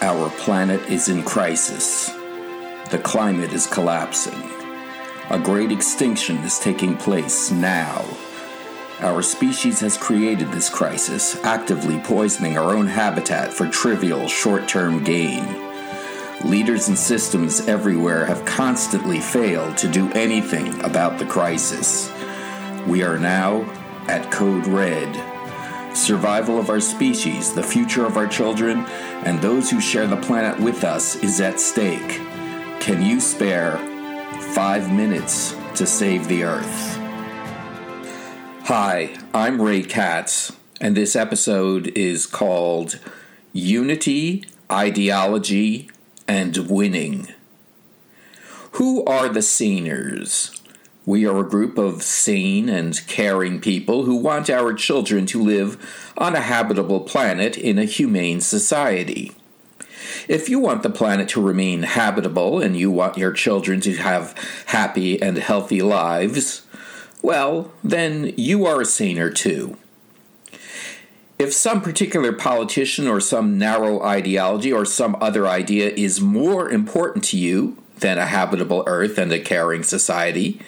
Our 0.00 0.30
planet 0.30 0.80
is 0.88 1.08
in 1.08 1.24
crisis. 1.24 2.08
The 2.92 3.00
climate 3.02 3.52
is 3.52 3.66
collapsing. 3.66 4.40
A 5.30 5.40
great 5.40 5.72
extinction 5.72 6.36
is 6.38 6.60
taking 6.60 6.96
place 6.96 7.50
now. 7.50 8.04
Our 9.00 9.22
species 9.22 9.80
has 9.80 9.96
created 9.96 10.52
this 10.52 10.70
crisis, 10.70 11.42
actively 11.42 11.98
poisoning 11.98 12.56
our 12.56 12.76
own 12.76 12.86
habitat 12.86 13.52
for 13.52 13.66
trivial 13.66 14.28
short 14.28 14.68
term 14.68 15.02
gain. 15.02 15.44
Leaders 16.44 16.86
and 16.86 16.96
systems 16.96 17.66
everywhere 17.66 18.24
have 18.24 18.44
constantly 18.44 19.18
failed 19.18 19.76
to 19.78 19.88
do 19.88 20.12
anything 20.12 20.80
about 20.82 21.18
the 21.18 21.26
crisis. 21.26 22.08
We 22.86 23.02
are 23.02 23.18
now 23.18 23.62
at 24.06 24.30
Code 24.30 24.68
Red 24.68 25.37
survival 25.98 26.58
of 26.58 26.70
our 26.70 26.80
species, 26.80 27.52
the 27.52 27.62
future 27.62 28.06
of 28.06 28.16
our 28.16 28.26
children, 28.26 28.84
and 29.24 29.40
those 29.40 29.70
who 29.70 29.80
share 29.80 30.06
the 30.06 30.16
planet 30.16 30.58
with 30.60 30.84
us 30.84 31.16
is 31.16 31.40
at 31.40 31.60
stake. 31.60 32.20
Can 32.80 33.02
you 33.02 33.20
spare 33.20 33.76
five 34.54 34.92
minutes 34.92 35.54
to 35.74 35.86
save 35.86 36.28
the 36.28 36.44
Earth? 36.44 36.96
Hi, 38.64 39.16
I'm 39.34 39.60
Ray 39.60 39.82
Katz, 39.82 40.52
and 40.80 40.96
this 40.96 41.16
episode 41.16 41.88
is 41.88 42.26
called 42.26 43.00
Unity, 43.52 44.44
Ideology, 44.70 45.90
and 46.26 46.56
Winning. 46.68 47.28
Who 48.72 49.04
are 49.06 49.28
the 49.28 49.40
saners? 49.40 50.54
We 51.08 51.24
are 51.24 51.38
a 51.38 51.48
group 51.48 51.78
of 51.78 52.02
sane 52.02 52.68
and 52.68 53.00
caring 53.06 53.62
people 53.62 54.04
who 54.04 54.16
want 54.16 54.50
our 54.50 54.74
children 54.74 55.24
to 55.28 55.42
live 55.42 56.12
on 56.18 56.36
a 56.36 56.42
habitable 56.42 57.00
planet 57.00 57.56
in 57.56 57.78
a 57.78 57.86
humane 57.86 58.42
society. 58.42 59.32
If 60.28 60.50
you 60.50 60.58
want 60.58 60.82
the 60.82 60.90
planet 60.90 61.30
to 61.30 61.40
remain 61.40 61.84
habitable 61.84 62.60
and 62.60 62.76
you 62.76 62.90
want 62.90 63.16
your 63.16 63.32
children 63.32 63.80
to 63.80 63.96
have 63.96 64.34
happy 64.66 65.18
and 65.22 65.38
healthy 65.38 65.80
lives, 65.80 66.66
well, 67.22 67.72
then 67.82 68.34
you 68.36 68.66
are 68.66 68.82
a 68.82 68.84
saner 68.84 69.30
too. 69.30 69.78
If 71.38 71.54
some 71.54 71.80
particular 71.80 72.34
politician 72.34 73.08
or 73.08 73.22
some 73.22 73.56
narrow 73.56 74.02
ideology 74.02 74.70
or 74.74 74.84
some 74.84 75.16
other 75.22 75.46
idea 75.46 75.88
is 75.88 76.20
more 76.20 76.68
important 76.68 77.24
to 77.24 77.38
you 77.38 77.82
than 77.96 78.18
a 78.18 78.26
habitable 78.26 78.84
Earth 78.86 79.16
and 79.16 79.32
a 79.32 79.40
caring 79.40 79.82
society, 79.82 80.60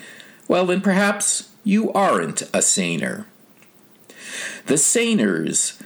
well, 0.51 0.67
then 0.67 0.81
perhaps 0.81 1.49
you 1.63 1.93
aren't 1.93 2.43
a 2.53 2.61
saner. 2.61 3.25
The 4.67 4.75
saners 4.75 5.81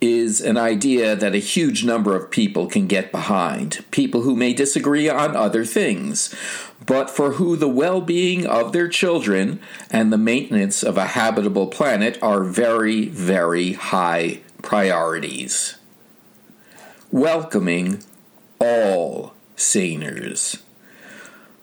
is 0.00 0.40
an 0.40 0.56
idea 0.56 1.14
that 1.14 1.36
a 1.36 1.38
huge 1.38 1.84
number 1.84 2.16
of 2.16 2.28
people 2.28 2.66
can 2.66 2.88
get 2.88 3.12
behind, 3.12 3.84
people 3.92 4.22
who 4.22 4.34
may 4.34 4.52
disagree 4.52 5.08
on 5.08 5.36
other 5.36 5.64
things, 5.64 6.34
but 6.84 7.08
for 7.08 7.34
who 7.34 7.54
the 7.54 7.68
well 7.68 8.00
being 8.00 8.48
of 8.48 8.72
their 8.72 8.88
children 8.88 9.60
and 9.92 10.12
the 10.12 10.18
maintenance 10.18 10.82
of 10.82 10.98
a 10.98 11.06
habitable 11.14 11.68
planet 11.68 12.18
are 12.20 12.42
very, 12.42 13.06
very 13.06 13.74
high 13.74 14.40
priorities. 14.60 15.76
Welcoming 17.12 18.02
all 18.60 19.34
saners. 19.56 20.60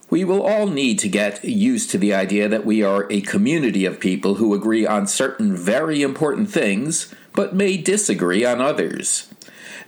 We 0.09 0.23
will 0.23 0.41
all 0.41 0.67
need 0.67 1.00
to 1.00 1.09
get 1.09 1.44
used 1.44 1.91
to 1.91 1.97
the 1.97 2.13
idea 2.13 2.47
that 2.47 2.66
we 2.66 2.81
are 2.81 3.08
a 3.09 3.22
community 3.22 3.86
of 3.86 4.00
people 4.00 4.36
who 4.36 4.53
agree 4.53 4.86
on 4.86 5.05
certain 5.05 5.55
very 5.55 6.02
important 6.02 6.50
things, 6.50 7.13
but 7.33 7.55
may 7.55 7.77
disagree 7.77 8.45
on 8.45 8.61
others. 8.61 9.28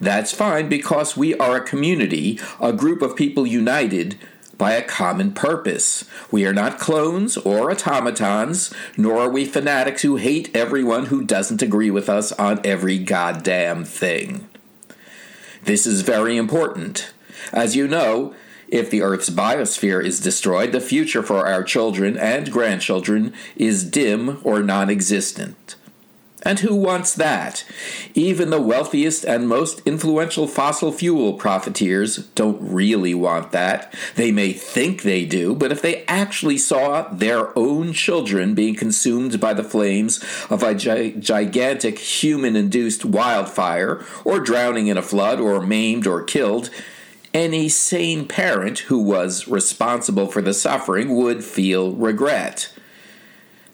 That's 0.01 0.33
fine 0.33 0.69
because 0.69 1.15
we 1.15 1.35
are 1.35 1.57
a 1.57 1.65
community, 1.65 2.39
a 2.59 2.73
group 2.73 3.01
of 3.01 3.15
people 3.15 3.47
united 3.47 4.17
by 4.57 4.73
a 4.73 4.83
common 4.83 5.31
purpose. 5.31 6.03
We 6.31 6.45
are 6.45 6.53
not 6.53 6.79
clones 6.79 7.37
or 7.37 7.71
automatons, 7.71 8.73
nor 8.97 9.19
are 9.19 9.29
we 9.29 9.45
fanatics 9.45 10.01
who 10.01 10.17
hate 10.17 10.53
everyone 10.55 11.05
who 11.05 11.23
doesn't 11.23 11.61
agree 11.61 11.89
with 11.89 12.09
us 12.09 12.33
on 12.33 12.59
every 12.65 12.99
goddamn 12.99 13.85
thing. 13.85 14.49
This 15.63 15.85
is 15.85 16.01
very 16.01 16.35
important. 16.35 17.13
As 17.53 17.75
you 17.75 17.87
know, 17.87 18.35
if 18.71 18.89
the 18.89 19.01
Earth's 19.01 19.29
biosphere 19.29 20.03
is 20.03 20.19
destroyed, 20.19 20.71
the 20.71 20.81
future 20.81 21.23
for 21.23 21.47
our 21.47 21.63
children 21.63 22.17
and 22.17 22.51
grandchildren 22.51 23.33
is 23.55 23.83
dim 23.83 24.39
or 24.43 24.61
non 24.61 24.89
existent. 24.89 25.75
And 26.43 26.59
who 26.59 26.75
wants 26.75 27.13
that? 27.15 27.65
Even 28.13 28.49
the 28.49 28.61
wealthiest 28.61 29.25
and 29.25 29.47
most 29.47 29.81
influential 29.85 30.47
fossil 30.47 30.91
fuel 30.93 31.33
profiteers 31.33 32.27
don't 32.35 32.61
really 32.61 33.13
want 33.13 33.51
that. 33.51 33.93
They 34.15 34.31
may 34.31 34.53
think 34.53 35.01
they 35.01 35.25
do, 35.25 35.53
but 35.53 35.71
if 35.71 35.81
they 35.81 36.05
actually 36.05 36.57
saw 36.57 37.09
their 37.09 37.57
own 37.59 37.91
children 37.91 38.55
being 38.55 38.75
consumed 38.75 39.39
by 39.41 39.53
the 39.53 39.65
flames 39.65 40.23
of 40.49 40.63
a 40.63 40.73
gi- 40.73 41.15
gigantic 41.19 41.99
human 41.99 42.55
induced 42.55 43.03
wildfire, 43.03 44.01
or 44.23 44.39
drowning 44.39 44.87
in 44.87 44.97
a 44.97 45.01
flood, 45.01 45.41
or 45.41 45.59
maimed 45.59 46.07
or 46.07 46.23
killed, 46.23 46.69
any 47.33 47.69
sane 47.69 48.27
parent 48.27 48.79
who 48.79 48.99
was 48.99 49.47
responsible 49.47 50.27
for 50.27 50.41
the 50.41 50.53
suffering 50.53 51.15
would 51.15 51.43
feel 51.43 51.91
regret. 51.93 52.73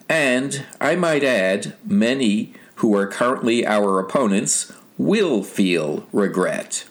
And, 0.08 0.64
I 0.80 0.94
might 0.96 1.24
add, 1.24 1.74
many 1.84 2.54
who 2.76 2.94
are 2.94 3.06
currently 3.06 3.66
our 3.66 3.98
opponents 3.98 4.72
will 4.98 5.42
feel 5.42 6.06
regret. 6.12 6.86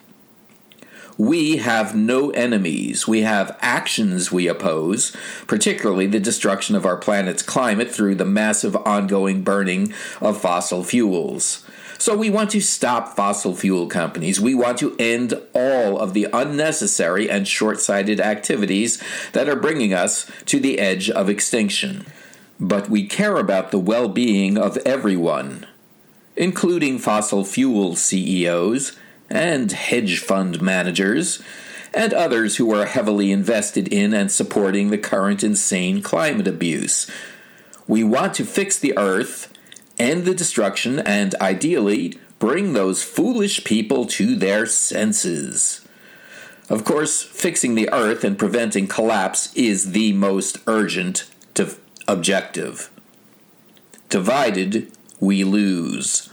We 1.17 1.57
have 1.57 1.95
no 1.95 2.29
enemies. 2.31 3.07
We 3.07 3.21
have 3.21 3.57
actions 3.61 4.31
we 4.31 4.47
oppose, 4.47 5.15
particularly 5.47 6.07
the 6.07 6.19
destruction 6.19 6.75
of 6.75 6.85
our 6.85 6.97
planet's 6.97 7.41
climate 7.41 7.89
through 7.89 8.15
the 8.15 8.25
massive 8.25 8.75
ongoing 8.75 9.41
burning 9.41 9.93
of 10.19 10.41
fossil 10.41 10.83
fuels. 10.83 11.65
So 11.97 12.17
we 12.17 12.29
want 12.29 12.49
to 12.51 12.59
stop 12.59 13.15
fossil 13.15 13.55
fuel 13.55 13.87
companies. 13.87 14.41
We 14.41 14.53
want 14.53 14.77
to 14.79 14.95
end 14.99 15.33
all 15.53 15.97
of 15.97 16.13
the 16.13 16.27
unnecessary 16.33 17.29
and 17.29 17.47
short 17.47 17.79
sighted 17.79 18.19
activities 18.19 19.01
that 19.31 19.47
are 19.47 19.55
bringing 19.55 19.93
us 19.93 20.29
to 20.47 20.59
the 20.59 20.79
edge 20.79 21.09
of 21.09 21.29
extinction. 21.29 22.05
But 22.59 22.89
we 22.89 23.07
care 23.07 23.37
about 23.37 23.71
the 23.71 23.79
well 23.79 24.09
being 24.09 24.57
of 24.57 24.77
everyone, 24.79 25.65
including 26.35 26.99
fossil 26.99 27.45
fuel 27.45 27.95
CEOs 27.95 28.97
and 29.29 29.71
hedge 29.71 30.19
fund 30.19 30.61
managers 30.61 31.41
and 31.93 32.13
others 32.13 32.57
who 32.57 32.73
are 32.73 32.85
heavily 32.85 33.31
invested 33.31 33.87
in 33.87 34.13
and 34.13 34.31
supporting 34.31 34.89
the 34.89 34.97
current 34.97 35.43
insane 35.43 36.01
climate 36.01 36.47
abuse. 36.47 37.09
We 37.87 38.03
want 38.03 38.33
to 38.35 38.45
fix 38.45 38.77
the 38.77 38.97
Earth 38.97 39.51
end 39.97 40.25
the 40.25 40.35
destruction, 40.35 40.99
and 40.99 41.35
ideally, 41.35 42.17
bring 42.39 42.73
those 42.73 43.03
foolish 43.03 43.63
people 43.63 44.05
to 44.05 44.35
their 44.35 44.65
senses. 44.65 45.85
Of 46.69 46.83
course, 46.83 47.21
fixing 47.21 47.75
the 47.75 47.89
earth 47.91 48.23
and 48.23 48.37
preventing 48.37 48.87
collapse 48.87 49.53
is 49.55 49.91
the 49.91 50.13
most 50.13 50.57
urgent 50.67 51.29
objective. 52.07 52.89
Divided, 54.09 54.91
we 55.19 55.43
lose. 55.43 56.29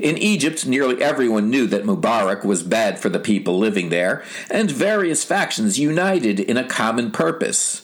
In 0.00 0.16
Egypt, 0.18 0.66
nearly 0.66 1.02
everyone 1.02 1.50
knew 1.50 1.66
that 1.66 1.84
Mubarak 1.84 2.44
was 2.44 2.62
bad 2.62 2.98
for 2.98 3.08
the 3.08 3.18
people 3.18 3.58
living 3.58 3.88
there, 3.88 4.24
and 4.50 4.70
various 4.70 5.24
factions 5.24 5.78
united 5.78 6.40
in 6.40 6.56
a 6.56 6.66
common 6.66 7.10
purpose 7.10 7.82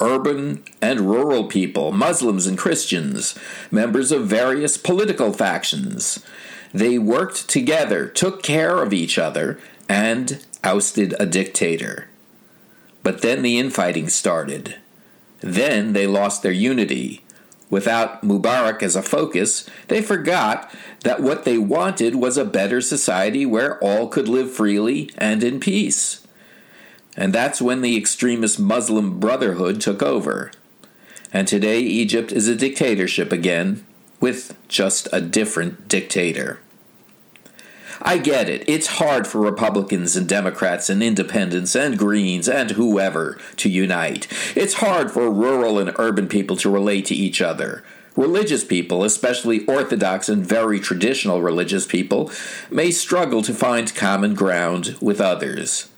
urban 0.00 0.64
and 0.80 1.00
rural 1.00 1.44
people, 1.44 1.92
Muslims 1.92 2.46
and 2.46 2.56
Christians, 2.56 3.38
members 3.70 4.10
of 4.10 4.26
various 4.26 4.76
political 4.76 5.32
factions. 5.32 6.24
They 6.72 6.98
worked 6.98 7.48
together, 7.48 8.06
took 8.06 8.42
care 8.42 8.82
of 8.82 8.92
each 8.92 9.18
other, 9.18 9.60
and 9.88 10.44
ousted 10.64 11.14
a 11.18 11.26
dictator. 11.26 12.08
But 13.02 13.22
then 13.22 13.42
the 13.42 13.58
infighting 13.58 14.08
started. 14.08 14.76
Then 15.40 15.92
they 15.92 16.06
lost 16.06 16.42
their 16.42 16.52
unity. 16.52 17.24
Without 17.70 18.22
Mubarak 18.22 18.82
as 18.82 18.96
a 18.96 19.02
focus, 19.02 19.68
they 19.86 20.02
forgot 20.02 20.74
that 21.04 21.22
what 21.22 21.44
they 21.44 21.56
wanted 21.56 22.16
was 22.16 22.36
a 22.36 22.44
better 22.44 22.80
society 22.80 23.46
where 23.46 23.78
all 23.78 24.08
could 24.08 24.28
live 24.28 24.50
freely 24.50 25.10
and 25.16 25.42
in 25.44 25.60
peace. 25.60 26.26
And 27.16 27.32
that's 27.32 27.62
when 27.62 27.80
the 27.80 27.96
extremist 27.96 28.58
Muslim 28.58 29.20
Brotherhood 29.20 29.80
took 29.80 30.02
over. 30.02 30.50
And 31.32 31.46
today 31.46 31.80
Egypt 31.80 32.32
is 32.32 32.48
a 32.48 32.56
dictatorship 32.56 33.30
again, 33.30 33.86
with 34.18 34.56
just 34.68 35.08
a 35.12 35.20
different 35.20 35.88
dictator. 35.88 36.60
I 38.02 38.18
get 38.18 38.48
it. 38.48 38.64
It's 38.66 38.86
hard 38.86 39.26
for 39.26 39.40
Republicans 39.40 40.16
and 40.16 40.26
Democrats 40.26 40.88
and 40.88 41.02
independents 41.02 41.76
and 41.76 41.98
Greens 41.98 42.48
and 42.48 42.70
whoever 42.72 43.38
to 43.56 43.68
unite. 43.68 44.26
It's 44.56 44.74
hard 44.74 45.10
for 45.10 45.30
rural 45.30 45.78
and 45.78 45.92
urban 45.98 46.26
people 46.26 46.56
to 46.56 46.70
relate 46.70 47.04
to 47.06 47.14
each 47.14 47.42
other. 47.42 47.84
Religious 48.16 48.64
people, 48.64 49.04
especially 49.04 49.64
Orthodox 49.66 50.28
and 50.28 50.44
very 50.44 50.80
traditional 50.80 51.42
religious 51.42 51.86
people, 51.86 52.30
may 52.70 52.90
struggle 52.90 53.42
to 53.42 53.54
find 53.54 53.94
common 53.94 54.34
ground 54.34 54.96
with 55.00 55.20
others. 55.20 55.90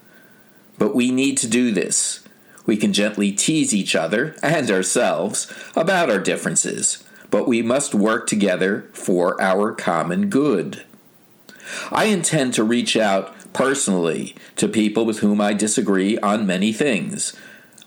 But 0.79 0.95
we 0.95 1.11
need 1.11 1.39
to 1.39 1.49
do 1.49 1.71
this. 1.71 2.21
We 2.67 2.77
can 2.77 2.93
gently 2.93 3.33
tease 3.33 3.73
each 3.73 3.95
other 3.97 4.37
and 4.43 4.71
ourselves 4.71 5.53
about 5.75 6.11
our 6.11 6.21
differences, 6.21 7.03
but 7.31 7.49
we 7.49 7.63
must 7.63 7.95
work 7.95 8.27
together 8.27 8.89
for 8.93 9.41
our 9.41 9.73
common 9.73 10.29
good. 10.29 10.85
I 11.91 12.07
intend 12.07 12.55
to 12.55 12.65
reach 12.65 12.97
out 12.97 13.35
personally 13.53 14.35
to 14.57 14.69
people 14.69 15.05
with 15.05 15.19
whom 15.19 15.41
I 15.41 15.53
disagree 15.53 16.19
on 16.19 16.47
many 16.47 16.73
things. 16.73 17.37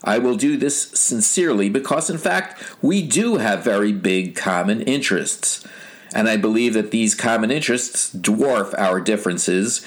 I 0.04 0.18
will 0.18 0.36
do 0.36 0.56
this 0.56 0.90
sincerely 0.90 1.68
because, 1.68 2.08
in 2.08 2.18
fact, 2.18 2.62
we 2.80 3.02
do 3.02 3.36
have 3.36 3.64
very 3.64 3.92
big 3.92 4.36
common 4.36 4.80
interests. 4.82 5.66
And 6.14 6.28
I 6.28 6.36
believe 6.36 6.74
that 6.74 6.92
these 6.92 7.14
common 7.14 7.50
interests 7.50 8.14
dwarf 8.14 8.72
our 8.78 9.00
differences, 9.00 9.84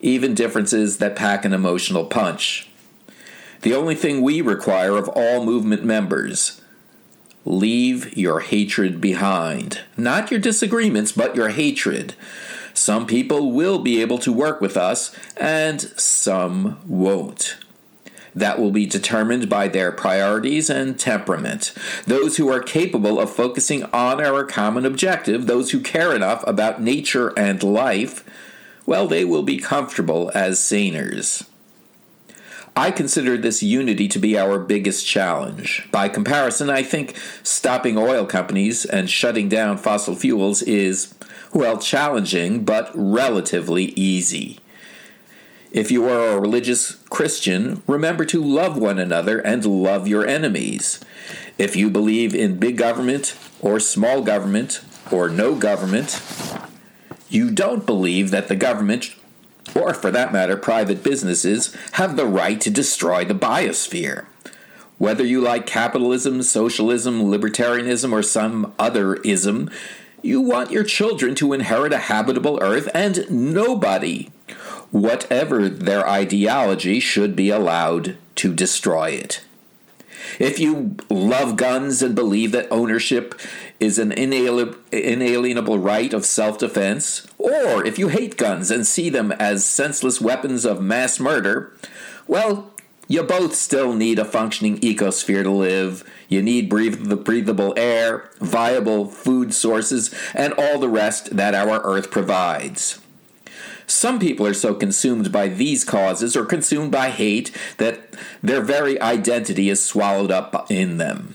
even 0.00 0.34
differences 0.34 0.98
that 0.98 1.16
pack 1.16 1.44
an 1.44 1.54
emotional 1.54 2.04
punch. 2.04 2.68
The 3.62 3.74
only 3.74 3.94
thing 3.94 4.20
we 4.20 4.40
require 4.40 4.96
of 4.96 5.08
all 5.08 5.44
movement 5.44 5.84
members 5.84 6.60
leave 7.44 8.16
your 8.16 8.40
hatred 8.40 9.00
behind. 9.00 9.80
Not 9.96 10.30
your 10.30 10.40
disagreements, 10.40 11.12
but 11.12 11.34
your 11.34 11.48
hatred. 11.48 12.14
Some 12.74 13.06
people 13.06 13.52
will 13.52 13.78
be 13.78 14.00
able 14.00 14.18
to 14.18 14.32
work 14.32 14.60
with 14.60 14.76
us, 14.76 15.14
and 15.36 15.80
some 15.80 16.80
won't. 16.86 17.56
That 18.34 18.58
will 18.58 18.70
be 18.70 18.86
determined 18.86 19.48
by 19.48 19.68
their 19.68 19.92
priorities 19.92 20.70
and 20.70 20.98
temperament. 20.98 21.74
Those 22.06 22.38
who 22.38 22.50
are 22.50 22.60
capable 22.60 23.20
of 23.20 23.30
focusing 23.30 23.84
on 23.84 24.24
our 24.24 24.44
common 24.44 24.86
objective, 24.86 25.46
those 25.46 25.72
who 25.72 25.80
care 25.80 26.14
enough 26.14 26.42
about 26.46 26.80
nature 26.80 27.32
and 27.38 27.62
life, 27.62 28.24
well, 28.86 29.06
they 29.06 29.24
will 29.24 29.42
be 29.42 29.58
comfortable 29.58 30.30
as 30.34 30.58
saners. 30.58 31.46
I 32.74 32.90
consider 32.90 33.36
this 33.36 33.62
unity 33.62 34.08
to 34.08 34.18
be 34.18 34.38
our 34.38 34.58
biggest 34.58 35.06
challenge. 35.06 35.86
By 35.92 36.08
comparison, 36.08 36.70
I 36.70 36.82
think 36.82 37.16
stopping 37.42 37.98
oil 37.98 38.24
companies 38.24 38.86
and 38.86 39.10
shutting 39.10 39.50
down 39.50 39.76
fossil 39.76 40.16
fuels 40.16 40.62
is, 40.62 41.14
well, 41.52 41.78
challenging, 41.78 42.64
but 42.64 42.90
relatively 42.94 43.86
easy. 43.96 44.58
If 45.70 45.90
you 45.90 46.06
are 46.08 46.36
a 46.36 46.40
religious 46.40 46.96
Christian, 47.08 47.82
remember 47.86 48.24
to 48.26 48.42
love 48.42 48.76
one 48.76 48.98
another 48.98 49.38
and 49.38 49.64
love 49.64 50.06
your 50.06 50.26
enemies. 50.26 51.00
If 51.58 51.76
you 51.76 51.88
believe 51.90 52.34
in 52.34 52.58
big 52.58 52.76
government 52.76 53.36
or 53.60 53.80
small 53.80 54.22
government 54.22 54.82
or 55.10 55.28
no 55.28 55.54
government, 55.54 56.22
you 57.28 57.50
don't 57.50 57.86
believe 57.86 58.30
that 58.30 58.48
the 58.48 58.56
government 58.56 59.14
or 59.74 59.94
for 59.94 60.10
that 60.10 60.32
matter, 60.32 60.56
private 60.56 61.02
businesses, 61.02 61.74
have 61.92 62.16
the 62.16 62.26
right 62.26 62.60
to 62.60 62.70
destroy 62.70 63.24
the 63.24 63.34
biosphere. 63.34 64.26
Whether 64.98 65.24
you 65.24 65.40
like 65.40 65.66
capitalism, 65.66 66.42
socialism, 66.42 67.22
libertarianism, 67.22 68.12
or 68.12 68.22
some 68.22 68.72
other 68.78 69.14
ism, 69.16 69.70
you 70.22 70.40
want 70.40 70.70
your 70.70 70.84
children 70.84 71.34
to 71.36 71.52
inherit 71.52 71.92
a 71.92 71.98
habitable 71.98 72.58
earth, 72.62 72.88
and 72.94 73.30
nobody, 73.30 74.30
whatever 74.90 75.68
their 75.68 76.08
ideology, 76.08 77.00
should 77.00 77.36
be 77.36 77.50
allowed 77.50 78.16
to 78.36 78.54
destroy 78.54 79.10
it. 79.10 79.42
If 80.38 80.58
you 80.58 80.96
love 81.10 81.56
guns 81.56 82.02
and 82.02 82.14
believe 82.14 82.52
that 82.52 82.68
ownership 82.70 83.38
is 83.80 83.98
an 83.98 84.12
inalienable 84.12 85.78
right 85.78 86.12
of 86.14 86.24
self 86.24 86.58
defense, 86.58 87.26
or 87.38 87.84
if 87.84 87.98
you 87.98 88.08
hate 88.08 88.36
guns 88.36 88.70
and 88.70 88.86
see 88.86 89.10
them 89.10 89.32
as 89.32 89.64
senseless 89.64 90.20
weapons 90.20 90.64
of 90.64 90.80
mass 90.80 91.18
murder, 91.18 91.72
well, 92.26 92.71
you 93.12 93.22
both 93.22 93.54
still 93.54 93.92
need 93.92 94.18
a 94.18 94.24
functioning 94.24 94.80
ecosphere 94.80 95.42
to 95.42 95.50
live. 95.50 96.02
You 96.30 96.40
need 96.40 96.70
breathable 96.70 97.74
air, 97.76 98.30
viable 98.40 99.04
food 99.04 99.52
sources, 99.52 100.14
and 100.32 100.54
all 100.54 100.78
the 100.78 100.88
rest 100.88 101.36
that 101.36 101.54
our 101.54 101.82
Earth 101.82 102.10
provides. 102.10 103.02
Some 103.86 104.18
people 104.18 104.46
are 104.46 104.54
so 104.54 104.72
consumed 104.74 105.30
by 105.30 105.48
these 105.48 105.84
causes 105.84 106.34
or 106.34 106.46
consumed 106.46 106.90
by 106.90 107.10
hate 107.10 107.54
that 107.76 108.16
their 108.42 108.62
very 108.62 108.98
identity 108.98 109.68
is 109.68 109.84
swallowed 109.84 110.30
up 110.30 110.70
in 110.70 110.96
them. 110.96 111.34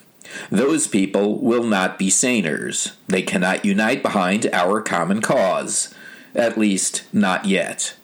Those 0.49 0.87
people 0.87 1.37
will 1.39 1.63
not 1.63 1.99
be 1.99 2.07
saners. 2.09 2.93
They 3.05 3.21
cannot 3.21 3.65
unite 3.65 4.01
behind 4.01 4.49
our 4.51 4.81
common 4.81 5.21
cause. 5.21 5.93
At 6.33 6.57
least, 6.57 7.03
not 7.13 7.45
yet. 7.45 7.95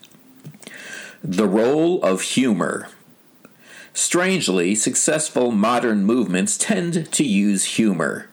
The 1.24 1.48
role 1.48 2.04
of 2.04 2.22
humor. 2.22 2.90
Strangely, 3.94 4.74
successful 4.74 5.52
modern 5.52 6.04
movements 6.04 6.58
tend 6.58 7.12
to 7.12 7.24
use 7.24 7.76
humor. 7.76 8.28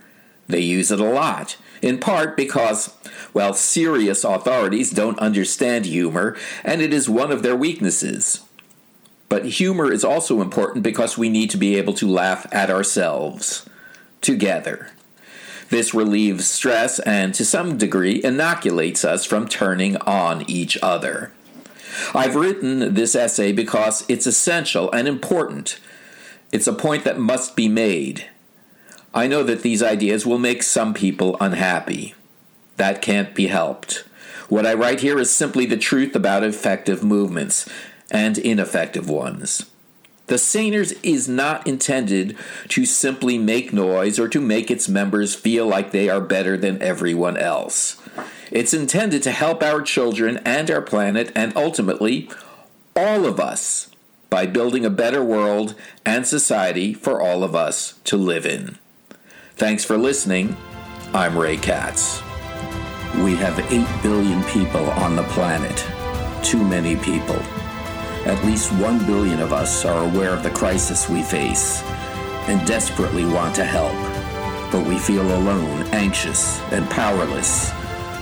They 0.49 0.61
use 0.61 0.91
it 0.91 0.99
a 0.99 1.05
lot, 1.05 1.57
in 1.83 1.99
part 1.99 2.37
because, 2.37 2.95
well, 3.35 3.53
serious 3.53 4.25
authorities 4.25 4.91
don't 4.91 5.19
understand 5.19 5.85
humor, 5.85 6.37
and 6.65 6.81
it 6.81 6.95
is 6.95 7.09
one 7.11 7.31
of 7.31 7.43
their 7.43 7.55
weaknesses. 7.55 8.41
But 9.29 9.45
humor 9.45 9.93
is 9.93 10.03
also 10.03 10.41
important 10.41 10.83
because 10.83 11.19
we 11.19 11.29
need 11.29 11.51
to 11.51 11.59
be 11.59 11.77
able 11.77 11.93
to 11.95 12.09
laugh 12.09 12.47
at 12.51 12.71
ourselves 12.71 13.69
together. 14.23 14.91
This 15.69 15.95
relieves 15.95 16.51
stress 16.51 16.99
and, 17.01 17.33
to 17.35 17.45
some 17.45 17.79
degree, 17.79 18.21
inoculates 18.25 19.05
us 19.05 19.25
from 19.25 19.47
turning 19.47 19.97
on 19.99 20.51
each 20.51 20.77
other. 20.83 21.33
I've 22.15 22.37
written 22.37 22.95
this 22.95 23.15
essay 23.15 23.53
because 23.53 24.05
it's 24.09 24.27
essential 24.27 24.91
and 24.93 25.07
important. 25.09 25.79
It's 26.53 26.67
a 26.67 26.73
point 26.73 27.05
that 27.05 27.19
must 27.19 27.57
be 27.57 27.69
made. 27.69 28.27
I 29.15 29.27
know 29.27 29.43
that 29.43 29.63
these 29.63 29.83
ideas 29.83 30.25
will 30.27 30.39
make 30.39 30.63
some 30.63 30.95
people 30.95 31.37
unhappy. 31.41 32.15
That 32.77 33.03
can't 33.03 33.35
be 33.35 33.49
helped. 33.49 34.05
What 34.49 34.67
I 34.67 34.75
write 34.75 35.01
here 35.01 35.19
is 35.19 35.31
simply 35.31 35.67
the 35.67 35.77
truth 35.77 36.17
about 36.17 36.43
effective 36.43 37.05
movements 37.05 37.69
and 38.11 38.39
ineffective 38.39 39.09
ones. 39.09 39.67
The 40.27 40.37
Saners 40.37 40.97
is 41.03 41.29
not 41.29 41.67
intended 41.67 42.37
to 42.69 42.87
simply 42.87 43.37
make 43.37 43.73
noise 43.73 44.19
or 44.19 44.29
to 44.29 44.41
make 44.41 44.71
its 44.71 44.89
members 44.89 45.35
feel 45.35 45.67
like 45.67 45.91
they 45.91 46.09
are 46.09 46.21
better 46.21 46.57
than 46.57 46.81
everyone 46.81 47.37
else. 47.37 48.00
It's 48.51 48.75
intended 48.75 49.23
to 49.25 49.31
help 49.31 49.63
our 49.63 49.81
children 49.81 50.39
and 50.39 50.71
our 50.71 50.83
planet 50.83 51.31
and 51.37 51.57
ultimately 51.57 52.29
all 52.97 53.25
of 53.25 53.39
us 53.39 53.91
by 54.29 54.47
building 54.47 54.85
a 54.85 54.91
better 54.91 55.23
world 55.23 55.75
and 56.05 56.27
society 56.27 56.93
for 56.93 57.21
all 57.21 57.45
of 57.45 57.55
us 57.55 58.01
to 58.05 58.17
live 58.17 58.47
in. 58.47 58.79
Thanks 59.55 59.85
for 59.85 59.97
listening. 59.97 60.57
I'm 61.13 61.39
Ray 61.39 61.57
Katz. 61.59 62.23
We 63.17 63.37
have 63.37 63.59
8 63.71 63.87
billion 64.03 64.43
people 64.45 64.89
on 64.91 65.17
the 65.17 65.25
planet. 65.25 65.87
Too 66.45 66.65
many 66.65 66.97
people. 66.97 67.41
At 68.27 68.45
least 68.45 68.73
1 68.73 69.07
billion 69.07 69.41
of 69.41 69.53
us 69.53 69.85
are 69.85 70.05
aware 70.05 70.31
of 70.31 70.43
the 70.43 70.51
crisis 70.51 71.09
we 71.09 71.23
face 71.23 71.83
and 72.49 72.67
desperately 72.67 73.25
want 73.25 73.55
to 73.57 73.65
help. 73.65 73.95
But 74.73 74.87
we 74.87 74.99
feel 74.99 75.23
alone, 75.23 75.83
anxious, 75.93 76.61
and 76.71 76.89
powerless. 76.91 77.73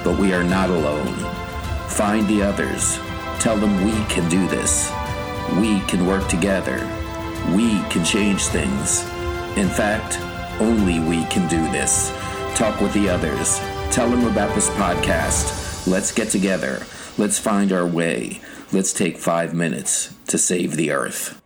But 0.09 0.19
we 0.19 0.33
are 0.33 0.43
not 0.43 0.71
alone. 0.71 1.15
Find 1.88 2.27
the 2.29 2.41
others. 2.41 2.99
Tell 3.41 3.59
them 3.59 3.85
we 3.85 3.93
can 4.07 4.27
do 4.31 4.49
this. 4.49 4.91
We 5.61 5.81
can 5.81 6.07
work 6.07 6.27
together. 6.29 6.79
We 7.55 7.83
can 7.91 8.07
change 8.07 8.47
things. 8.47 9.03
In 9.59 9.69
fact, 9.69 10.19
only 10.62 10.99
we 10.99 11.27
can 11.27 11.47
do 11.47 11.61
this. 11.73 12.11
Talk 12.55 12.81
with 12.81 12.95
the 12.95 13.11
others. 13.11 13.59
Tell 13.91 14.09
them 14.09 14.25
about 14.25 14.55
this 14.55 14.71
podcast. 14.71 15.87
Let's 15.87 16.11
get 16.11 16.31
together. 16.31 16.87
Let's 17.19 17.38
find 17.38 17.71
our 17.71 17.87
way. 17.87 18.41
Let's 18.73 18.95
take 18.95 19.19
five 19.19 19.53
minutes 19.53 20.15
to 20.29 20.38
save 20.38 20.77
the 20.77 20.91
Earth. 20.91 21.38